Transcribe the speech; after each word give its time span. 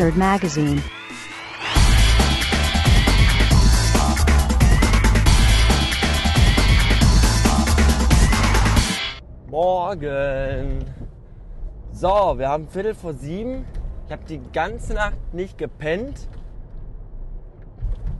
Mustard 0.00 0.16
Magazine. 0.16 0.82
Morgen. 9.50 10.86
So, 11.92 12.08
wir 12.38 12.48
haben 12.48 12.66
Viertel 12.68 12.94
vor 12.94 13.12
sieben. 13.12 13.66
Ich 14.06 14.12
habe 14.12 14.24
die 14.24 14.40
ganze 14.54 14.94
Nacht 14.94 15.18
nicht 15.34 15.58
gepennt. 15.58 16.28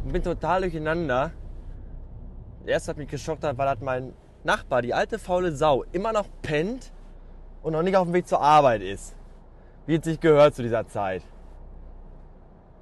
Und 0.04 0.12
bin 0.12 0.22
total 0.22 0.60
durcheinander. 0.60 1.30
Erst 2.66 2.88
hat 2.88 2.98
mich 2.98 3.08
geschockt, 3.08 3.42
weil 3.42 3.68
hat 3.68 3.80
mein 3.80 4.12
Nachbar, 4.44 4.82
die 4.82 4.92
alte 4.92 5.18
faule 5.18 5.52
Sau, 5.52 5.84
immer 5.92 6.12
noch 6.12 6.26
pennt 6.42 6.92
und 7.62 7.72
noch 7.72 7.82
nicht 7.82 7.96
auf 7.96 8.04
dem 8.04 8.12
Weg 8.12 8.28
zur 8.28 8.42
Arbeit 8.42 8.82
ist. 8.82 9.16
Wie 9.86 9.94
es 9.94 10.04
sich 10.04 10.20
gehört 10.20 10.54
zu 10.54 10.62
dieser 10.62 10.86
Zeit. 10.86 11.22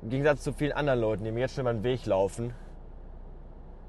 Im 0.02 0.10
Gegensatz 0.10 0.42
zu 0.42 0.52
vielen 0.52 0.72
anderen 0.72 1.00
Leuten, 1.00 1.24
die 1.24 1.32
mir 1.32 1.40
jetzt 1.40 1.54
schon 1.54 1.62
über 1.62 1.72
den 1.72 1.82
Weg 1.82 2.06
laufen. 2.06 2.54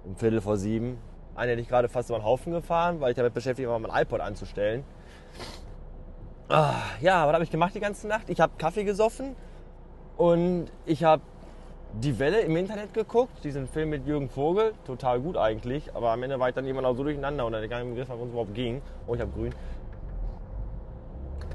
Um 0.06 0.16
Viertel 0.16 0.42
vor 0.42 0.58
sieben. 0.58 0.98
Einer 1.36 1.52
hätte 1.52 1.62
ich 1.62 1.70
gerade 1.70 1.88
fast 1.88 2.10
über 2.10 2.18
den 2.18 2.26
Haufen 2.26 2.52
gefahren, 2.52 3.00
weil 3.00 3.12
ich 3.12 3.16
damit 3.16 3.34
beschäftigt 3.34 3.70
war, 3.70 3.78
mein 3.78 3.92
iPod 3.94 4.20
anzustellen. 4.20 4.84
Ah, 6.50 6.74
ja, 7.00 7.28
was 7.28 7.34
habe 7.34 7.44
ich 7.44 7.52
gemacht 7.52 7.76
die 7.76 7.80
ganze 7.80 8.08
Nacht? 8.08 8.28
Ich 8.28 8.40
habe 8.40 8.54
Kaffee 8.58 8.84
gesoffen 8.84 9.36
und 10.18 10.72
ich 10.88 11.04
habe 11.04 11.22
die 11.94 12.18
Welle 12.18 12.42
im 12.42 12.56
Internet 12.56 12.94
geguckt, 12.94 13.44
diesen 13.44 13.68
Film 13.68 13.90
mit 13.90 14.08
Jürgen 14.08 14.30
Vogel, 14.30 14.74
total 14.86 15.20
gut 15.20 15.38
eigentlich, 15.38 15.96
aber 15.96 16.10
am 16.10 16.24
Ende 16.24 16.40
war 16.40 16.50
ich 16.50 16.56
dann 16.56 16.66
irgendwann 16.66 16.86
auch 16.86 16.96
so 16.96 17.04
durcheinander 17.04 17.46
und 17.46 17.54
dann 17.54 17.68
gar 17.70 17.80
nicht 17.80 17.90
im 17.90 17.96
Griff, 17.96 18.10
worum 18.10 18.28
es 18.28 18.32
überhaupt 18.32 18.56
ging. 18.56 18.82
Oh, 19.08 19.14
ich 19.14 19.22
habe 19.22 19.32
grün. 19.32 19.54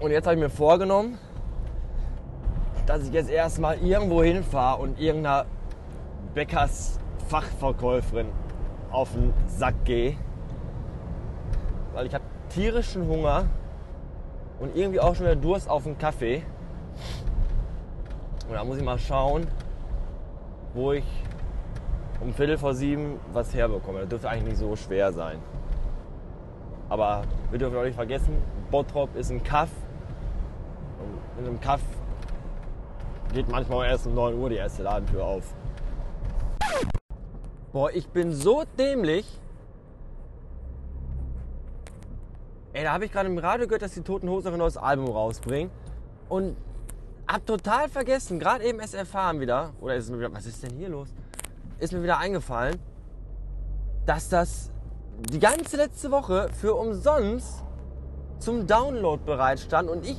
Und 0.00 0.10
jetzt 0.12 0.26
habe 0.26 0.36
ich 0.36 0.42
mir 0.42 0.50
vorgenommen, 0.50 1.18
dass 2.86 3.06
ich 3.06 3.12
jetzt 3.12 3.30
erstmal 3.30 3.78
irgendwo 3.78 4.22
hinfahre 4.22 4.82
und 4.82 5.00
irgendeiner 5.00 5.46
Bäckers 6.34 6.98
Fachverkäuferin 7.28 8.28
auf 8.90 9.12
den 9.12 9.32
Sack 9.46 9.74
gehe. 9.84 10.16
Weil 11.94 12.06
ich 12.06 12.14
habe 12.14 12.24
tierischen 12.50 13.06
Hunger 13.08 13.46
und 14.60 14.76
irgendwie 14.76 15.00
auch 15.00 15.14
schon 15.14 15.26
wieder 15.26 15.36
Durst 15.36 15.68
auf 15.68 15.86
einen 15.86 15.98
Kaffee. 15.98 16.42
Und 18.48 18.54
da 18.54 18.64
muss 18.64 18.76
ich 18.76 18.84
mal 18.84 18.98
schauen, 18.98 19.46
wo 20.74 20.92
ich 20.92 21.04
um 22.20 22.32
Viertel 22.32 22.58
vor 22.58 22.74
sieben 22.74 23.18
was 23.32 23.54
herbekomme. 23.54 24.00
Das 24.00 24.08
dürfte 24.08 24.28
eigentlich 24.28 24.50
nicht 24.50 24.58
so 24.58 24.76
schwer 24.76 25.12
sein. 25.12 25.38
Aber 26.88 27.22
wir 27.50 27.58
dürfen 27.58 27.76
auch 27.76 27.82
nicht 27.82 27.94
vergessen, 27.94 28.36
Bottrop 28.70 29.16
ist 29.16 29.30
ein 29.30 29.42
Kaff. 29.42 29.70
Und 31.00 31.42
in 31.42 31.48
einem 31.48 31.60
Kaff 31.60 31.80
geht 33.34 33.48
manchmal 33.48 33.88
erst 33.88 34.06
um 34.06 34.14
9 34.14 34.38
Uhr 34.38 34.48
die 34.48 34.56
erste 34.56 34.84
Ladentür 34.84 35.24
auf. 35.24 35.42
Boah, 37.72 37.90
ich 37.90 38.08
bin 38.08 38.32
so 38.32 38.62
dämlich. 38.78 39.26
Ey, 42.72 42.84
da 42.84 42.92
habe 42.92 43.04
ich 43.04 43.12
gerade 43.12 43.28
im 43.28 43.36
Radio 43.38 43.66
gehört, 43.66 43.82
dass 43.82 43.94
die 43.94 44.02
Toten 44.02 44.28
Hosen 44.28 44.52
ein 44.52 44.58
neues 44.58 44.76
Album 44.76 45.08
rausbringen. 45.08 45.70
Und 46.28 46.56
hab 47.26 47.44
total 47.44 47.88
vergessen, 47.88 48.38
gerade 48.38 48.64
eben 48.64 48.78
erst 48.78 48.94
erfahren 48.94 49.40
wieder, 49.40 49.72
oder 49.80 49.96
ist 49.96 50.10
mir 50.10 50.18
wieder, 50.18 50.32
was 50.32 50.46
ist 50.46 50.62
denn 50.62 50.76
hier 50.76 50.88
los? 50.88 51.08
Ist 51.78 51.92
mir 51.92 52.02
wieder 52.02 52.18
eingefallen, 52.18 52.78
dass 54.06 54.28
das 54.28 54.70
die 55.30 55.40
ganze 55.40 55.76
letzte 55.76 56.10
Woche 56.10 56.50
für 56.52 56.74
umsonst 56.74 57.64
zum 58.38 58.66
Download 58.66 59.22
bereitstand 59.24 59.88
und 59.88 60.04
ich 60.06 60.18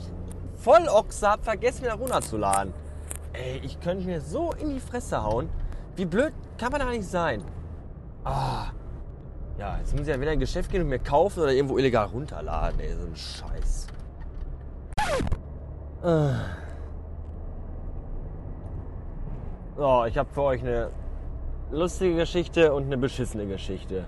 voll 0.55 0.87
Ochse 0.87 1.29
hab 1.29 1.43
vergessen, 1.43 1.83
wieder 1.83 1.93
runterzuladen. 1.93 2.73
Ey, 3.37 3.59
ich 3.63 3.79
könnte 3.79 4.05
mir 4.05 4.21
so 4.21 4.51
in 4.53 4.69
die 4.69 4.79
Fresse 4.79 5.21
hauen. 5.23 5.49
Wie 5.95 6.05
blöd 6.05 6.33
kann 6.57 6.71
man 6.71 6.79
da 6.81 6.89
nicht 6.89 7.05
sein? 7.05 7.43
Ah. 8.23 8.67
Ja, 9.57 9.77
jetzt 9.77 9.93
muss 9.93 10.01
ich 10.01 10.07
ja 10.07 10.15
wieder 10.15 10.31
in 10.31 10.37
ein 10.37 10.39
Geschäft 10.39 10.71
gehen 10.71 10.81
und 10.81 10.89
mir 10.89 10.99
kaufen 10.99 11.41
oder 11.41 11.51
irgendwo 11.51 11.77
illegal 11.77 12.05
runterladen. 12.07 12.79
Ey, 12.79 12.93
so 12.93 13.05
ein 13.05 13.15
Scheiß. 13.15 13.87
Ah. 16.03 16.33
So, 19.77 20.05
ich 20.05 20.17
habe 20.17 20.29
für 20.31 20.41
euch 20.41 20.61
eine 20.61 20.89
lustige 21.71 22.15
Geschichte 22.15 22.73
und 22.73 22.85
eine 22.85 22.97
beschissene 22.97 23.45
Geschichte. 23.45 24.05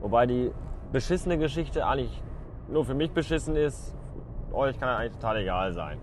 Wobei 0.00 0.26
die 0.26 0.52
beschissene 0.92 1.38
Geschichte 1.38 1.86
eigentlich 1.86 2.22
nur 2.68 2.84
für 2.84 2.94
mich 2.94 3.10
beschissen 3.10 3.56
ist. 3.56 3.94
Euch 4.52 4.78
kann 4.78 4.88
eigentlich 4.88 5.12
total 5.12 5.38
egal 5.38 5.72
sein. 5.72 5.98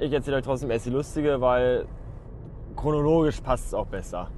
Ich 0.00 0.10
erzähle 0.14 0.38
euch 0.38 0.44
trotzdem 0.44 0.70
erst 0.70 0.86
die 0.86 0.90
lustige, 0.90 1.42
weil 1.42 1.84
chronologisch 2.74 3.38
passt 3.42 3.66
es 3.66 3.74
auch 3.74 3.86
besser. 3.86 4.30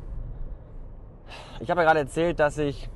Ich 1.61 1.71
habe 1.71 1.83
ja 1.83 1.87
gerade 1.87 2.01
erzählt, 2.01 2.41
dass 2.41 2.59
ich 2.59 2.91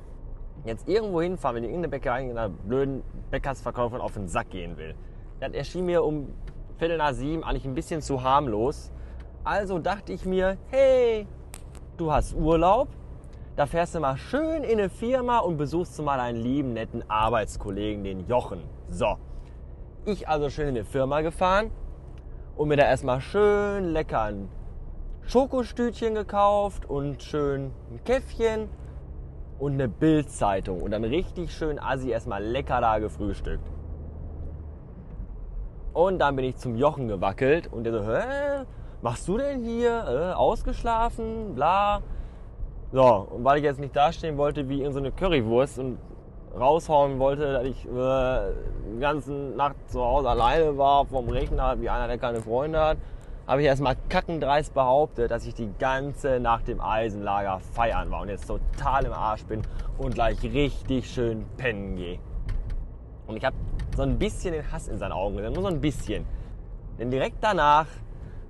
jetzt 0.65 0.85
irgendwo 0.89 1.21
hinfahre, 1.21 1.55
wenn 1.55 1.63
ich 1.63 1.69
irgendeine 1.69 1.91
Bäckerei 1.91 2.25
in 2.25 2.31
einer 2.31 2.49
blöden 2.49 3.03
Bäckersverkäuferin 3.31 4.01
auf 4.01 4.15
den 4.15 4.27
Sack 4.27 4.49
gehen 4.49 4.75
will. 4.75 4.95
Das 5.39 5.53
erschien 5.53 5.85
mir 5.85 6.03
um 6.03 6.27
Viertel 6.77 6.97
nach 6.97 7.13
sieben 7.13 7.41
eigentlich 7.45 7.63
ein 7.63 7.73
bisschen 7.73 8.01
zu 8.01 8.21
harmlos. 8.21 8.91
Also 9.45 9.79
dachte 9.79 10.11
ich 10.11 10.25
mir, 10.25 10.57
hey, 10.69 11.25
du 11.95 12.11
hast 12.11 12.35
Urlaub, 12.35 12.89
da 13.55 13.65
fährst 13.65 13.95
du 13.95 14.01
mal 14.01 14.17
schön 14.17 14.65
in 14.65 14.77
eine 14.77 14.89
Firma 14.89 15.39
und 15.39 15.55
besuchst 15.55 15.97
du 15.97 16.03
mal 16.03 16.19
einen 16.19 16.41
lieben, 16.41 16.73
netten 16.73 17.09
Arbeitskollegen, 17.09 18.03
den 18.03 18.27
Jochen. 18.27 18.59
So, 18.89 19.15
ich 20.03 20.27
also 20.27 20.49
schön 20.49 20.67
in 20.67 20.75
eine 20.75 20.83
Firma 20.83 21.21
gefahren 21.21 21.71
und 22.57 22.67
mir 22.67 22.77
da 22.77 22.83
erstmal 22.83 23.21
schön 23.21 23.85
lecker 23.85 24.23
ein 24.23 24.49
Schokostütchen 25.23 26.15
gekauft 26.15 26.89
und 26.89 27.21
schön 27.21 27.71
ein 27.91 28.03
Käffchen 28.03 28.69
und 29.59 29.73
eine 29.73 29.87
Bildzeitung 29.87 30.81
und 30.81 30.91
dann 30.91 31.03
richtig 31.03 31.51
schön 31.51 31.79
assi 31.79 32.09
erstmal 32.09 32.43
lecker 32.43 32.81
da 32.81 32.99
gefrühstückt. 32.99 33.67
Und 35.93 36.19
dann 36.19 36.35
bin 36.35 36.45
ich 36.45 36.57
zum 36.57 36.75
Jochen 36.75 37.07
gewackelt 37.07 37.71
und 37.71 37.83
der 37.83 37.93
so, 37.93 38.03
hä, 38.03 38.65
machst 39.01 39.27
du 39.27 39.37
denn 39.37 39.63
hier? 39.63 40.05
Äh, 40.07 40.33
ausgeschlafen? 40.33 41.55
Bla. 41.55 42.01
So, 42.91 43.27
und 43.31 43.43
weil 43.43 43.57
ich 43.57 43.63
jetzt 43.63 43.79
nicht 43.79 43.95
dastehen 43.95 44.37
wollte 44.37 44.69
wie 44.69 44.83
in 44.83 44.93
so 44.93 44.99
eine 44.99 45.11
Currywurst 45.11 45.79
und 45.79 45.97
raushauen 46.55 47.19
wollte, 47.19 47.53
dass 47.53 47.65
ich 47.65 47.85
äh, 47.85 48.53
die 48.95 48.99
ganze 48.99 49.31
Nacht 49.31 49.75
zu 49.87 50.03
Hause 50.03 50.29
alleine 50.29 50.77
war 50.77 51.05
vom 51.05 51.29
Rechner, 51.29 51.79
wie 51.81 51.89
einer, 51.89 52.07
der 52.07 52.17
keine 52.17 52.41
Freunde 52.41 52.79
hat, 52.79 52.97
habe 53.47 53.61
ich 53.61 53.67
erstmal 53.67 53.95
kackendreist 54.09 54.73
behauptet, 54.73 55.31
dass 55.31 55.45
ich 55.45 55.53
die 55.53 55.69
ganze 55.79 56.39
Nacht 56.39 56.67
im 56.67 56.81
Eisenlager 56.81 57.59
feiern 57.59 58.11
war 58.11 58.21
und 58.21 58.29
jetzt 58.29 58.47
total 58.47 59.05
im 59.05 59.13
Arsch 59.13 59.43
bin 59.45 59.61
und 59.97 60.13
gleich 60.13 60.43
richtig 60.43 61.09
schön 61.09 61.45
pennen 61.57 61.95
gehe. 61.95 62.19
Und 63.25 63.37
ich 63.37 63.45
habe 63.45 63.55
so 63.95 64.03
ein 64.03 64.17
bisschen 64.19 64.53
den 64.53 64.69
Hass 64.71 64.87
in 64.87 64.97
seinen 64.97 65.13
Augen 65.13 65.37
gesehen, 65.37 65.53
nur 65.53 65.63
so 65.63 65.69
ein 65.69 65.81
bisschen. 65.81 66.25
Denn 66.99 67.09
direkt 67.09 67.37
danach 67.41 67.87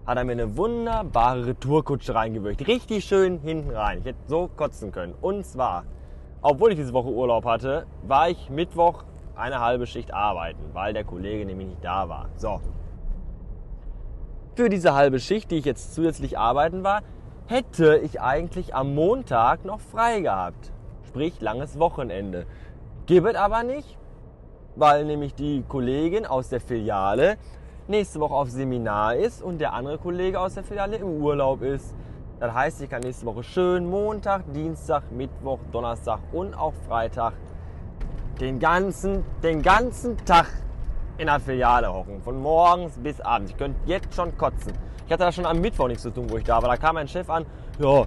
hat 0.05 0.17
er 0.17 0.23
mir 0.23 0.31
eine 0.31 0.55
wunderbare 0.55 1.47
Retourkutsche 1.47 2.15
reingewürgt. 2.15 2.65
Richtig 2.67 3.05
schön 3.05 3.39
hinten 3.39 3.71
rein. 3.71 3.99
Ich 3.99 4.05
hätte 4.05 4.19
so 4.25 4.49
kotzen 4.55 4.91
können. 4.91 5.13
Und 5.21 5.45
zwar, 5.45 5.83
obwohl 6.41 6.71
ich 6.71 6.77
diese 6.77 6.93
Woche 6.93 7.09
Urlaub 7.09 7.45
hatte, 7.45 7.85
war 8.03 8.29
ich 8.29 8.49
Mittwoch 8.49 9.03
eine 9.35 9.59
halbe 9.59 9.87
Schicht 9.87 10.13
arbeiten, 10.13 10.61
weil 10.73 10.93
der 10.93 11.03
Kollege 11.03 11.45
nämlich 11.45 11.67
nicht 11.67 11.83
da 11.83 12.09
war. 12.09 12.29
So. 12.35 12.59
Für 14.55 14.69
diese 14.69 14.93
halbe 14.95 15.19
Schicht, 15.19 15.51
die 15.51 15.57
ich 15.57 15.65
jetzt 15.65 15.93
zusätzlich 15.93 16.37
arbeiten 16.37 16.83
war, 16.83 17.01
hätte 17.45 17.97
ich 17.97 18.19
eigentlich 18.19 18.73
am 18.75 18.95
Montag 18.95 19.65
noch 19.65 19.79
frei 19.79 20.21
gehabt. 20.21 20.71
Sprich, 21.07 21.39
langes 21.39 21.79
Wochenende. 21.79 22.45
Gibt 23.05 23.35
aber 23.35 23.63
nicht, 23.63 23.97
weil 24.75 25.05
nämlich 25.05 25.33
die 25.33 25.63
Kollegin 25.67 26.25
aus 26.25 26.49
der 26.49 26.59
Filiale 26.59 27.37
nächste 27.87 28.19
Woche 28.19 28.33
auf 28.33 28.49
Seminar 28.49 29.15
ist 29.15 29.41
und 29.41 29.59
der 29.59 29.73
andere 29.73 29.97
Kollege 29.97 30.39
aus 30.39 30.55
der 30.55 30.63
Filiale 30.63 30.97
im 30.97 31.21
Urlaub 31.21 31.61
ist. 31.61 31.95
Das 32.39 32.53
heißt, 32.53 32.81
ich 32.81 32.89
kann 32.89 33.01
nächste 33.01 33.25
Woche 33.25 33.41
schön 33.41 33.89
Montag, 33.89 34.43
Dienstag, 34.53 35.11
Mittwoch, 35.11 35.59
Donnerstag 35.71 36.19
und 36.31 36.53
auch 36.53 36.73
Freitag 36.87 37.33
den 38.39 38.59
ganzen, 38.59 39.23
den 39.41 39.63
ganzen 39.63 40.17
Tag 40.23 40.45
in 41.17 41.25
der 41.25 41.39
Filiale 41.39 41.91
hocken. 41.91 42.21
Von 42.21 42.39
morgens 42.39 42.95
bis 42.99 43.19
abends. 43.21 43.51
Ich 43.51 43.57
könnte 43.57 43.79
jetzt 43.87 44.13
schon 44.13 44.37
kotzen. 44.37 44.73
Ich 45.07 45.11
hatte 45.11 45.23
da 45.23 45.31
schon 45.31 45.47
am 45.47 45.59
Mittwoch 45.59 45.87
nichts 45.87 46.03
zu 46.03 46.11
tun, 46.11 46.29
wo 46.29 46.37
ich 46.37 46.43
da 46.43 46.61
war. 46.61 46.69
Da 46.69 46.77
kam 46.77 46.93
mein 46.93 47.07
Chef 47.07 47.27
an, 47.27 47.45
ja, 47.79 48.05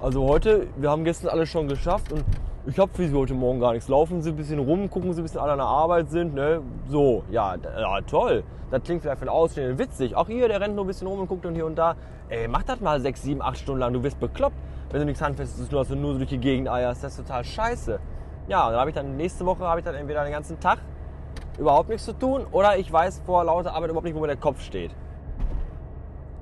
also 0.00 0.26
heute, 0.26 0.66
wir 0.76 0.90
haben 0.90 1.04
gestern 1.04 1.30
alles 1.30 1.48
schon 1.48 1.66
geschafft 1.66 2.12
und 2.12 2.24
ich 2.66 2.78
habe 2.78 2.92
für 2.92 3.08
Sie 3.08 3.14
heute 3.14 3.34
Morgen 3.34 3.60
gar 3.60 3.72
nichts. 3.72 3.88
Laufen 3.88 4.20
Sie 4.22 4.30
ein 4.30 4.36
bisschen 4.36 4.58
rum, 4.58 4.90
gucken 4.90 5.12
Sie 5.12 5.20
ein 5.20 5.24
bisschen 5.24 5.40
alle 5.40 5.52
an 5.52 5.58
der 5.58 5.66
Arbeit 5.66 6.10
sind, 6.10 6.34
ne? 6.34 6.60
So, 6.88 7.24
ja, 7.30 7.54
ja 7.56 8.00
toll. 8.02 8.44
Das 8.70 8.82
klingt 8.82 9.02
vielleicht 9.02 9.18
für 9.18 9.24
den 9.24 9.30
Ausstehenden 9.30 9.78
witzig. 9.78 10.14
Auch 10.14 10.28
hier, 10.28 10.46
der 10.46 10.60
rennt 10.60 10.76
nur 10.76 10.84
ein 10.84 10.86
bisschen 10.86 11.06
rum 11.06 11.20
und 11.20 11.26
guckt 11.26 11.46
und 11.46 11.54
hier 11.54 11.66
und 11.66 11.76
da. 11.76 11.96
Ey, 12.28 12.46
mach 12.48 12.62
das 12.62 12.80
mal 12.80 13.00
sechs, 13.00 13.22
sieben, 13.22 13.42
acht 13.42 13.58
Stunden 13.58 13.80
lang. 13.80 13.92
Du 13.92 14.02
wirst 14.02 14.20
bekloppt, 14.20 14.56
wenn 14.90 15.00
du 15.00 15.06
nichts 15.06 15.22
Handfestes 15.22 15.68
tust, 15.68 15.90
du 15.90 15.96
nur 15.96 16.12
so 16.12 16.18
durch 16.18 16.30
die 16.30 16.38
Gegend 16.38 16.68
eierst. 16.68 17.02
Das 17.02 17.12
ist 17.12 17.26
total 17.26 17.44
scheiße. 17.44 17.98
Ja, 18.46 18.66
und 18.66 18.72
dann 18.72 18.80
habe 18.80 18.90
ich 18.90 18.96
dann 18.96 19.16
nächste 19.16 19.46
Woche 19.46 19.64
habe 19.64 19.80
ich 19.80 19.84
dann 19.84 19.94
entweder 19.94 20.22
den 20.22 20.32
ganzen 20.32 20.60
Tag 20.60 20.78
überhaupt 21.58 21.88
nichts 21.88 22.04
zu 22.04 22.12
tun 22.12 22.46
oder 22.52 22.76
ich 22.76 22.92
weiß 22.92 23.22
vor 23.24 23.44
lauter 23.44 23.74
Arbeit 23.74 23.90
überhaupt 23.90 24.06
nicht, 24.06 24.14
wo 24.14 24.20
mir 24.20 24.28
der 24.28 24.36
Kopf 24.36 24.60
steht. 24.60 24.92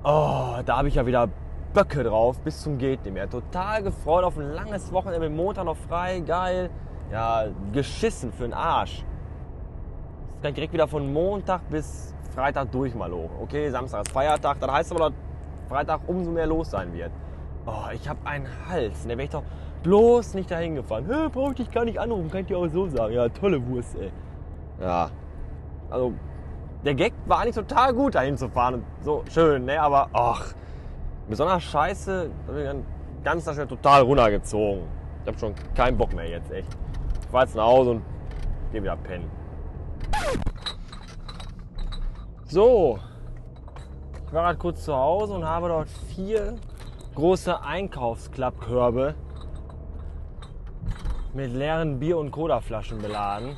Oh, 0.04 0.54
da 0.64 0.76
habe 0.76 0.88
ich 0.88 0.94
ja 0.94 1.06
wieder 1.06 1.28
Böcke 1.74 2.02
drauf, 2.02 2.40
bis 2.40 2.62
zum 2.62 2.78
geht 2.78 3.04
nicht 3.04 3.12
mehr. 3.12 3.28
Total 3.28 3.82
gefreut 3.82 4.24
auf 4.24 4.38
ein 4.38 4.52
langes 4.52 4.92
Wochenende 4.92 5.28
mit 5.28 5.36
Montag 5.36 5.64
noch 5.64 5.76
frei, 5.76 6.20
geil. 6.20 6.70
Ja, 7.12 7.44
geschissen 7.72 8.32
für 8.32 8.44
den 8.44 8.54
Arsch. 8.54 9.04
Jetzt 10.32 10.42
kann 10.42 10.54
direkt 10.54 10.72
wieder 10.72 10.88
von 10.88 11.12
Montag 11.12 11.68
bis 11.68 12.14
Freitag 12.34 12.70
durch 12.72 12.94
mal 12.94 13.12
hoch. 13.12 13.30
Okay, 13.42 13.70
Samstag 13.70 14.06
ist 14.06 14.12
Feiertag, 14.12 14.60
dann 14.60 14.72
heißt 14.72 14.92
aber, 14.92 15.10
dass 15.10 15.12
Freitag 15.68 16.00
umso 16.06 16.30
mehr 16.30 16.46
los 16.46 16.70
sein 16.70 16.92
wird. 16.92 17.10
Oh, 17.66 17.90
ich 17.92 18.08
habe 18.08 18.18
einen 18.24 18.46
Hals. 18.68 19.02
Da 19.02 19.10
wäre 19.10 19.24
ich 19.24 19.30
doch 19.30 19.42
bloß 19.82 20.34
nicht 20.34 20.50
dahin 20.50 20.74
gefahren. 20.74 21.06
Hä, 21.06 21.28
brauche 21.32 21.50
ich 21.50 21.56
dich 21.56 21.70
gar 21.70 21.84
nicht 21.84 22.00
anrufen, 22.00 22.30
kann 22.30 22.40
ich 22.40 22.46
dir 22.46 22.58
auch 22.58 22.68
so 22.68 22.88
sagen. 22.88 23.12
Ja, 23.12 23.28
tolle 23.28 23.66
Wurst, 23.68 23.96
ey. 23.96 24.10
Ja, 24.80 25.10
also 25.90 26.12
der 26.84 26.94
Gag 26.94 27.12
war 27.26 27.40
eigentlich 27.40 27.56
total 27.56 27.92
gut, 27.92 28.14
dahin 28.14 28.36
zu 28.36 28.48
fahren. 28.48 28.74
Und 28.74 28.84
so 29.02 29.24
schön, 29.30 29.64
ne? 29.64 29.80
Aber 29.80 30.08
ach, 30.12 30.54
besonders 31.28 31.62
scheiße, 31.64 32.30
da 32.46 32.52
bin 32.52 32.62
ich 32.62 32.68
dann 32.68 32.84
ganz 33.22 33.44
schnell 33.44 33.66
total 33.66 34.02
runtergezogen. 34.02 34.82
Ich 35.22 35.28
habe 35.28 35.38
schon 35.38 35.54
keinen 35.74 35.96
Bock 35.96 36.12
mehr 36.14 36.28
jetzt, 36.28 36.50
echt. 36.50 36.68
Ich 37.20 37.28
fahr 37.28 37.42
jetzt 37.42 37.54
nach 37.54 37.66
Hause 37.66 37.90
und 37.90 38.02
gehe 38.72 38.82
wieder 38.82 38.96
pennen. 38.96 39.30
So, 42.44 42.98
ich 44.26 44.32
war 44.32 44.44
gerade 44.44 44.58
kurz 44.58 44.84
zu 44.84 44.94
Hause 44.94 45.34
und 45.34 45.44
habe 45.44 45.68
dort 45.68 45.88
vier 45.88 46.56
große 47.14 47.60
Einkaufsklappkörbe 47.62 49.14
mit 51.34 51.52
leeren 51.52 51.98
Bier- 51.98 52.18
und 52.18 52.30
Cola-Flaschen 52.30 52.98
beladen. 52.98 53.56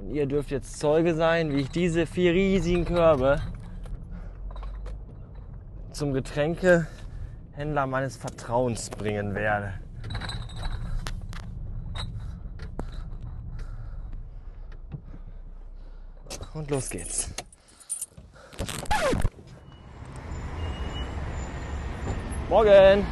Und 0.00 0.10
ihr 0.10 0.26
dürft 0.26 0.50
jetzt 0.50 0.80
Zeuge 0.80 1.14
sein, 1.14 1.52
wie 1.52 1.60
ich 1.60 1.70
diese 1.70 2.06
vier 2.06 2.32
riesigen 2.32 2.84
Körbe 2.84 3.40
zum 5.92 6.12
Getränkehändler 6.12 7.86
meines 7.86 8.16
Vertrauens 8.16 8.90
bringen 8.90 9.34
werde. 9.34 9.74
Und 16.54 16.70
los 16.70 16.90
geht's. 16.90 17.30
Morgen! 22.48 23.06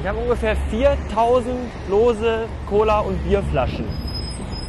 Ich 0.00 0.08
habe 0.08 0.18
ungefähr 0.18 0.56
4000 0.56 1.54
lose 1.88 2.48
Cola- 2.68 3.00
und 3.00 3.22
Bierflaschen. 3.22 3.86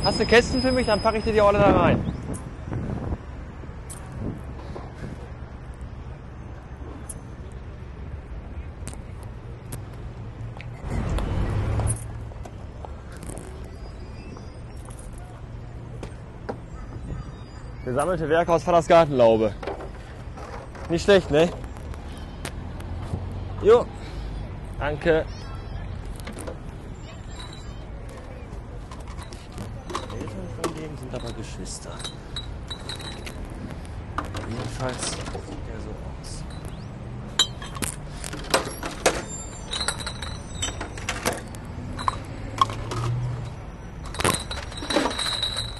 Hast 0.04 0.20
du 0.20 0.26
Kästen 0.26 0.62
für 0.62 0.72
mich? 0.72 0.86
Dann 0.86 1.02
packe 1.02 1.18
ich 1.18 1.24
dir 1.24 1.34
die 1.34 1.42
alle 1.42 1.58
da 1.58 1.72
rein. 1.72 2.13
Gesammelte 17.94 18.28
Werke 18.28 18.52
aus 18.52 18.64
Vaters 18.64 18.88
Gartenlaube. 18.88 19.54
Nicht 20.90 21.04
schlecht, 21.04 21.30
ne? 21.30 21.48
Jo. 23.62 23.86
Danke. 24.80 25.26
Eltern 30.12 30.48
von 30.60 30.74
denen 30.74 30.98
sind 30.98 31.14
aber 31.14 31.32
Geschwister. 31.34 31.92
Jedenfalls 34.50 35.12
sieht 35.12 35.22
er 35.72 35.80
so 35.80 35.90
aus. 35.92 36.44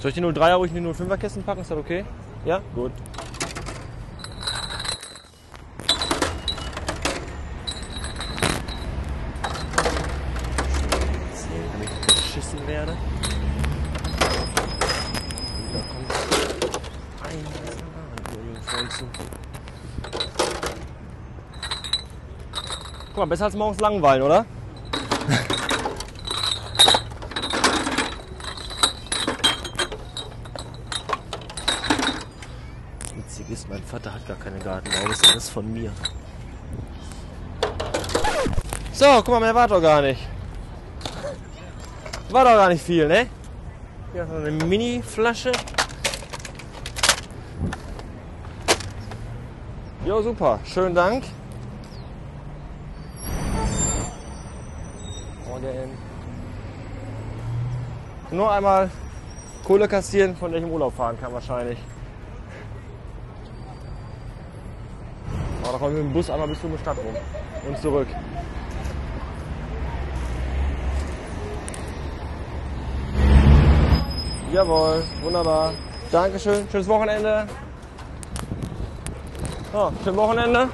Soll 0.04 0.10
ich 0.10 0.16
die 0.16 0.20
03er 0.20 0.56
ruhig 0.56 0.70
in 0.74 0.84
die 0.84 0.90
05er 0.90 1.16
Kästen 1.16 1.42
packen? 1.42 1.62
Ist 1.62 1.70
das 1.70 1.78
okay? 1.78 2.04
Ja? 2.44 2.60
Gut. 2.74 2.92
Beschissen 12.06 12.66
werde. 12.66 12.94
Da 15.72 15.78
kommt 15.88 16.12
ein 17.22 17.44
Bananenfreundchen. 18.44 19.08
Guck 23.06 23.16
mal, 23.16 23.24
besser 23.24 23.46
als 23.46 23.54
morgens 23.56 23.80
langweilen, 23.80 24.22
oder? 24.22 24.44
Witzig 33.16 33.48
ist, 33.50 33.68
mein 33.68 33.82
Vater 33.82 34.12
hat 34.12 34.26
gar 34.26 34.36
keine 34.36 34.58
Gartenlaube, 34.58 35.12
ist 35.12 35.28
alles 35.30 35.48
von 35.48 35.72
mir. 35.72 35.92
So, 38.92 39.06
guck 39.16 39.28
mal, 39.28 39.40
mehr 39.40 39.54
war 39.54 39.68
doch 39.68 39.80
gar 39.80 40.02
nicht. 40.02 40.20
War 42.30 42.44
doch 42.44 42.52
gar 42.52 42.68
nicht 42.68 42.82
viel, 42.82 43.06
ne? 43.06 43.28
Hier 44.12 44.24
noch 44.24 44.36
eine 44.36 44.50
Mini-Flasche. 44.50 45.52
Jo, 50.04 50.20
super. 50.22 50.58
Schönen 50.64 50.94
Dank. 50.94 51.24
Morgen. 55.48 55.98
Nur 58.30 58.52
einmal 58.52 58.90
Kohle 59.64 59.88
kassieren, 59.88 60.36
von 60.36 60.50
der 60.50 60.60
ich 60.60 60.66
im 60.66 60.72
Urlaub 60.72 60.94
fahren 60.96 61.18
kann 61.20 61.32
wahrscheinlich. 61.32 61.78
Da 65.74 65.78
kommen 65.78 65.96
wir 65.96 66.04
mit 66.04 66.12
dem 66.12 66.14
Bus 66.14 66.30
einmal 66.30 66.46
bis 66.46 66.60
zur 66.60 66.78
Stadt 66.78 66.96
rum 66.98 67.16
und 67.66 67.78
zurück. 67.78 68.06
Jawohl, 74.52 75.02
wunderbar. 75.20 75.74
Dankeschön, 76.12 76.68
schönes 76.70 76.86
Wochenende. 76.86 77.48
Ja, 79.72 79.92
schönes 80.04 80.16
Wochenende. 80.16 80.68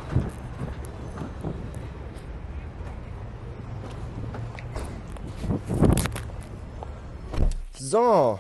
So. 7.73 8.39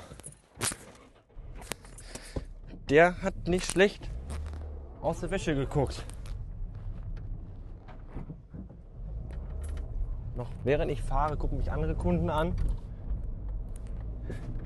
Der 2.90 3.22
hat 3.22 3.48
nicht 3.48 3.64
schlecht 3.64 4.10
aus 5.00 5.20
der 5.20 5.30
Wäsche 5.30 5.54
geguckt. 5.54 6.04
Noch 10.40 10.48
während 10.64 10.90
ich 10.90 11.02
fahre, 11.02 11.36
gucken 11.36 11.58
mich 11.58 11.70
andere 11.70 11.94
Kunden 11.94 12.30
an. 12.30 12.54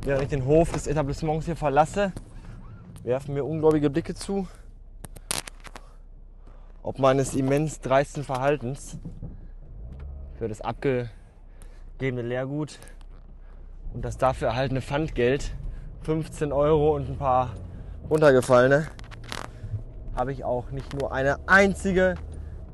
Während 0.04 0.22
ich 0.22 0.28
den 0.28 0.44
Hof 0.44 0.70
des 0.70 0.86
Etablissements 0.86 1.46
hier 1.46 1.56
verlasse, 1.56 2.12
werfen 3.02 3.34
mir 3.34 3.44
ungläubige 3.44 3.90
Blicke 3.90 4.14
zu. 4.14 4.46
Ob 6.84 7.00
meines 7.00 7.34
immens 7.34 7.80
dreisten 7.80 8.22
Verhaltens 8.22 8.98
für 10.38 10.46
das 10.46 10.60
abgegebene 10.60 12.22
Leergut 12.22 12.78
und 13.94 14.04
das 14.04 14.16
dafür 14.16 14.46
erhaltene 14.46 14.80
Pfandgeld, 14.80 15.56
15 16.02 16.52
Euro 16.52 16.94
und 16.94 17.10
ein 17.10 17.18
paar 17.18 17.50
runtergefallene, 18.08 18.86
habe 20.14 20.30
ich 20.30 20.44
auch 20.44 20.70
nicht 20.70 20.94
nur 20.94 21.10
eine 21.10 21.48
einzige 21.48 22.14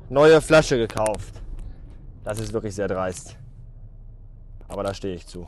neue 0.07 0.39
Flasche 0.39 0.77
gekauft. 0.77 1.40
Das 2.23 2.39
ist 2.39 2.53
wirklich 2.53 2.75
sehr 2.75 2.87
dreist. 2.87 3.35
Aber 4.67 4.83
da 4.83 4.93
stehe 4.93 5.15
ich 5.15 5.27
zu. 5.27 5.47